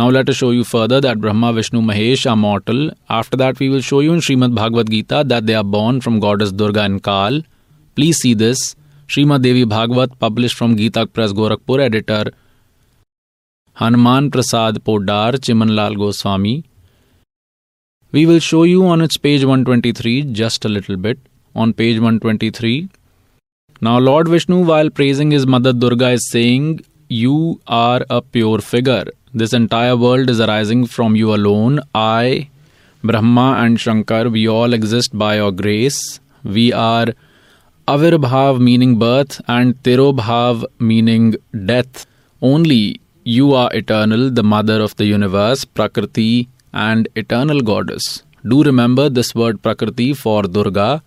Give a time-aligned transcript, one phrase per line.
[0.00, 2.90] Now let us show you further that Brahma, Vishnu, Mahesh are mortal.
[3.10, 6.20] After that, we will show you in Srimad Bhagavad Gita that they are born from
[6.20, 7.42] goddess Durga and Kal.
[7.96, 8.74] Please see this.
[9.08, 12.32] Srimad Devi Bhagavat, published from Gita Press Gorakhpur, editor
[13.74, 16.64] Hanuman Prasad Poddar, Chimanlal Goswami.
[18.10, 21.18] We will show you on its page 123 just a little bit.
[21.54, 22.88] On page 123.
[23.82, 29.04] Now, Lord Vishnu, while praising his mother Durga, is saying, You are a pure figure.
[29.32, 31.78] This entire world is arising from you alone.
[31.94, 32.48] I,
[33.04, 36.18] Brahma, and Shankar, we all exist by your grace.
[36.42, 37.06] We are
[37.86, 42.06] Avirbhav meaning birth and Tirobhav meaning death.
[42.42, 48.24] Only you are eternal, the mother of the universe, Prakriti, and eternal goddess.
[48.44, 51.04] Do remember this word Prakriti for Durga.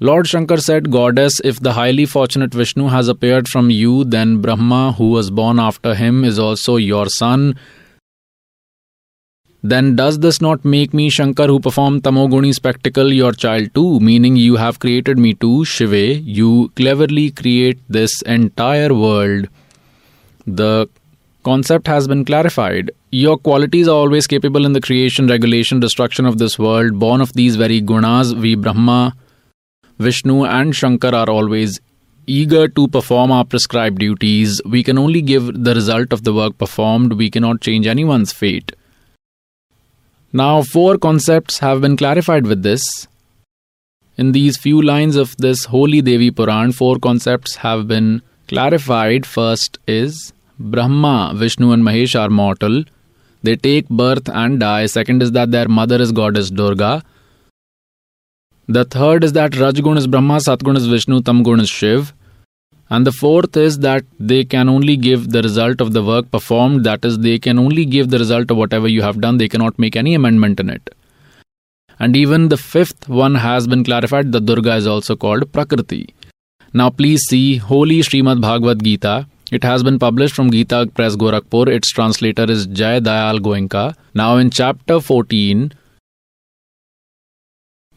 [0.00, 4.92] Lord Shankar said, Goddess, if the highly fortunate Vishnu has appeared from you, then Brahma,
[4.92, 7.58] who was born after him, is also your son.
[9.60, 13.98] Then does this not make me Shankar, who performed Tamoguni spectacle, your child too?
[13.98, 16.22] Meaning you have created me too, Shive.
[16.24, 19.48] You cleverly create this entire world.
[20.46, 20.88] The
[21.42, 22.92] concept has been clarified.
[23.10, 27.00] Your qualities are always capable in the creation, regulation, destruction of this world.
[27.00, 29.16] Born of these very gunas, we Brahma,
[29.98, 31.80] Vishnu, and Shankar are always
[32.26, 34.60] eager to perform our prescribed duties.
[34.64, 38.72] We can only give the result of the work performed, we cannot change anyone's fate.
[40.32, 42.82] Now, four concepts have been clarified with this.
[44.18, 49.24] In these few lines of this holy Devi Puran, four concepts have been clarified.
[49.24, 52.84] First is Brahma, Vishnu, and Mahesh are mortal.
[53.42, 54.86] They take birth and die.
[54.86, 57.02] Second is that their mother is goddess Durga.
[58.70, 62.12] The third is that Rajgun is Brahma, Satgun is Vishnu, Tamgun is Shiv.
[62.90, 66.84] And the fourth is that they can only give the result of the work performed,
[66.84, 69.78] that is, they can only give the result of whatever you have done, they cannot
[69.78, 70.94] make any amendment in it.
[71.98, 76.14] And even the fifth one has been clarified that Durga is also called Prakriti.
[76.74, 79.26] Now, please see Holy Srimad Bhagavad Gita.
[79.50, 81.68] It has been published from Gita Press Gorakhpur.
[81.68, 83.94] Its translator is Jay Dayal Goenka.
[84.14, 85.72] Now, in chapter 14,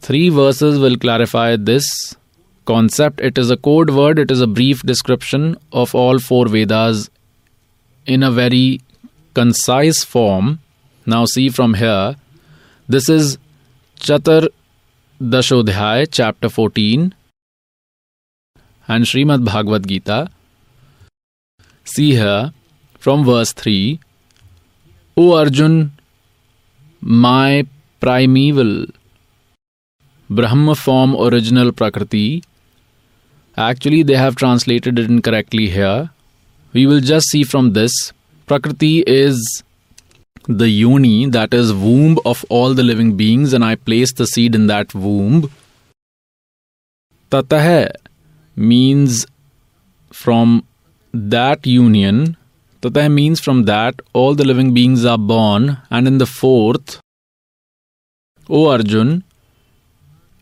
[0.00, 2.16] three verses will clarify this
[2.64, 3.20] concept.
[3.20, 7.10] It is a code word, it is a brief description of all four Vedas
[8.06, 8.80] in a very
[9.34, 10.60] concise form.
[11.06, 12.16] Now, see from here,
[12.88, 13.38] this is
[13.98, 14.48] Chatur
[15.20, 17.14] Dashodhyay, chapter 14,
[18.88, 20.30] and Srimad Bhagavad Gita.
[21.84, 22.52] See here
[22.98, 24.00] from verse 3
[25.16, 25.92] O Arjun,
[27.00, 27.66] my
[28.00, 28.86] primeval
[30.30, 32.44] Brahma form original Prakriti
[33.56, 36.10] Actually, they have translated it incorrectly here.
[36.72, 38.12] We will just see from this
[38.46, 39.62] Prakriti is
[40.46, 44.54] the yoni, that is, womb of all the living beings, and I place the seed
[44.54, 45.50] in that womb.
[47.30, 47.90] Tatah
[48.56, 49.26] means
[50.12, 50.64] from
[51.12, 52.36] that union,
[52.82, 56.98] Tatah means from that all the living beings are born, and in the fourth,
[58.48, 59.22] O Arjun,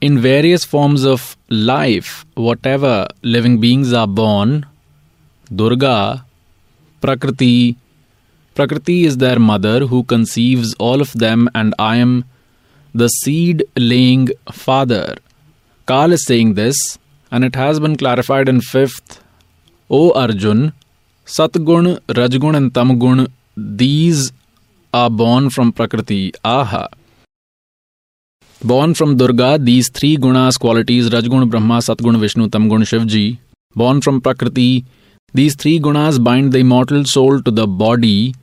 [0.00, 4.66] in various forms of life, whatever living beings are born,
[5.54, 6.24] Durga,
[7.00, 7.76] Prakriti,
[8.54, 12.24] Prakriti is their mother who conceives all of them, and I am
[12.94, 15.16] the seed laying father.
[15.86, 16.98] Kal is saying this,
[17.30, 19.22] and it has been clarified in fifth.
[19.90, 20.72] O Arjun,
[21.24, 24.32] Satgun, Rajgun, and Tamgun, these
[24.92, 26.32] are born from Prakriti.
[26.44, 26.88] Aha.
[28.64, 33.38] Born from Durga, these three gunas qualities Rajgun, Brahma, Satgun, Vishnu, Tamgun, Shivji.
[33.76, 34.84] Born from Prakriti,
[35.32, 38.34] these three gunas bind the immortal soul to the body.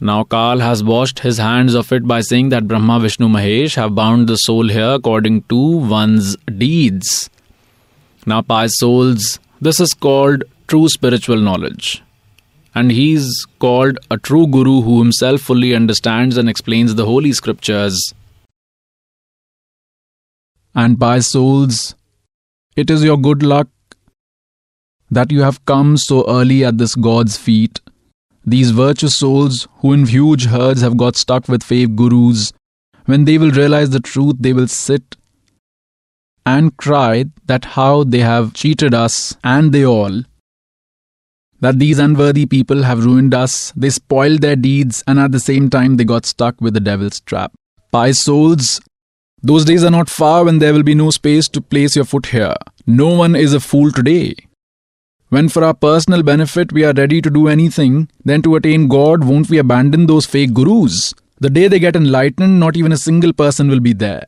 [0.00, 3.96] Now Kal has washed his hands of it by saying that Brahma, Vishnu, Mahesh have
[3.96, 7.28] bound the soul here according to one's deeds.
[8.24, 12.04] Now, by souls, this is called true spiritual knowledge.
[12.72, 17.32] And he is called a true guru who himself fully understands and explains the holy
[17.32, 18.14] scriptures
[20.76, 21.94] and by souls,
[22.76, 23.68] it is your good luck
[25.10, 27.80] that you have come so early at this God's feet.
[28.44, 32.52] These virtuous souls who in huge herds have got stuck with fake gurus,
[33.06, 35.16] when they will realize the truth, they will sit
[36.44, 40.22] and cry that how they have cheated us and they all.
[41.60, 45.70] That these unworthy people have ruined us, they spoiled their deeds, and at the same
[45.70, 47.52] time they got stuck with the devil's trap.
[47.90, 48.80] By souls,
[49.42, 52.26] those days are not far when there will be no space to place your foot
[52.26, 52.54] here.
[52.86, 54.34] No one is a fool today.
[55.28, 59.24] When for our personal benefit we are ready to do anything, then to attain God,
[59.24, 61.14] won't we abandon those fake gurus?
[61.38, 64.26] The day they get enlightened, not even a single person will be there.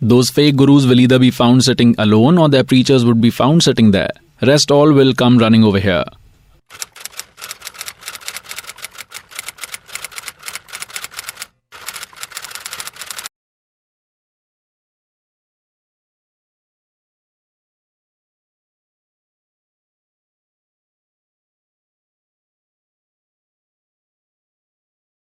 [0.00, 3.62] Those fake gurus will either be found sitting alone or their preachers would be found
[3.62, 4.10] sitting there.
[4.42, 6.04] Rest all will come running over here.